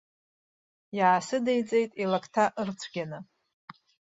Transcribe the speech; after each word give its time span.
Иаасыдиҵеит 0.97 1.91
илакҭа 2.03 2.43
ырцәгьаны. 2.61 3.19